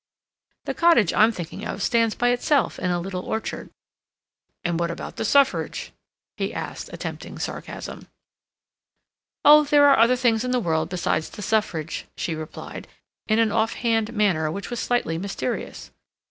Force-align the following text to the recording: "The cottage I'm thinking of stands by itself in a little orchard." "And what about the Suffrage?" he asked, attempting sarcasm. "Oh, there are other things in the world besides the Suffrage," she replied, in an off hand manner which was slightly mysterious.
"The 0.65 0.73
cottage 0.73 1.13
I'm 1.13 1.31
thinking 1.31 1.63
of 1.63 1.83
stands 1.83 2.15
by 2.15 2.29
itself 2.29 2.79
in 2.79 2.89
a 2.89 2.99
little 2.99 3.21
orchard." 3.21 3.69
"And 4.63 4.79
what 4.79 4.89
about 4.89 5.17
the 5.17 5.23
Suffrage?" 5.23 5.91
he 6.37 6.51
asked, 6.55 6.89
attempting 6.91 7.37
sarcasm. 7.37 8.07
"Oh, 9.45 9.63
there 9.63 9.85
are 9.87 9.99
other 9.99 10.15
things 10.15 10.43
in 10.43 10.49
the 10.49 10.59
world 10.59 10.89
besides 10.89 11.29
the 11.29 11.43
Suffrage," 11.43 12.07
she 12.17 12.33
replied, 12.33 12.87
in 13.27 13.37
an 13.37 13.51
off 13.51 13.73
hand 13.75 14.11
manner 14.11 14.49
which 14.49 14.71
was 14.71 14.79
slightly 14.79 15.19
mysterious. 15.19 15.91